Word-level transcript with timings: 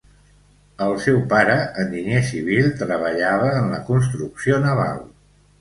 El 0.85 0.93
seu 1.03 1.19
pare, 1.33 1.57
enginyer 1.83 2.23
civil, 2.31 2.71
treballava 2.81 3.55
en 3.61 3.71
la 3.75 3.83
construcció 3.91 4.59
naval. 4.69 5.07